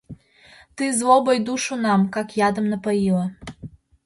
[0.75, 3.35] Ты злобой душу нам, как ядом, напоила...